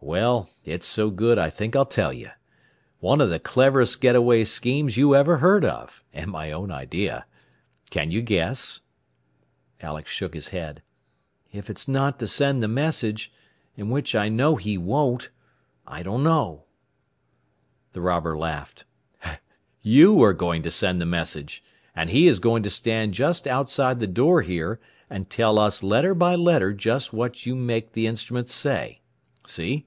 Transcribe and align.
"Well, 0.00 0.48
it's 0.64 0.86
so 0.86 1.10
good 1.10 1.38
I 1.38 1.50
think 1.50 1.76
I'll 1.76 1.84
tell 1.84 2.12
you. 2.14 2.30
One 3.00 3.20
of 3.20 3.28
the 3.30 3.40
cleverest 3.40 4.00
getaway 4.00 4.44
schemes 4.44 4.96
you 4.96 5.14
ever 5.14 5.38
heard 5.38 5.66
of, 5.66 6.02
and 6.14 6.30
my 6.30 6.50
own 6.50 6.70
idea. 6.70 7.26
Can 7.90 8.10
you 8.10 8.22
guess?" 8.22 8.80
Alex 9.82 10.10
shook 10.10 10.32
his 10.34 10.48
head. 10.48 10.82
"If 11.52 11.68
it's 11.68 11.86
not 11.88 12.18
to 12.20 12.28
send 12.28 12.62
the 12.62 12.68
message 12.68 13.32
and 13.76 13.90
which 13.90 14.14
I 14.14 14.28
know 14.30 14.54
he 14.56 14.78
won't 14.78 15.28
I 15.86 16.02
don't 16.04 16.22
know." 16.22 16.64
The 17.92 18.00
robber 18.00 18.38
laughed. 18.38 18.84
"You 19.82 20.22
are 20.22 20.32
going 20.32 20.62
to 20.62 20.70
send 20.70 21.00
the 21.02 21.06
message, 21.06 21.62
and 21.94 22.08
he 22.08 22.28
is 22.28 22.38
going 22.38 22.62
to 22.62 22.70
stand 22.70 23.12
just 23.14 23.46
outside 23.48 24.00
the 24.00 24.06
door 24.06 24.40
here 24.40 24.80
and 25.10 25.28
tell 25.28 25.58
us 25.58 25.82
letter 25.82 26.14
by 26.14 26.34
letter 26.34 26.72
just 26.72 27.12
what 27.12 27.44
you 27.44 27.54
make 27.56 27.92
the 27.92 28.06
instruments 28.06 28.54
say. 28.54 29.00
See?" 29.46 29.84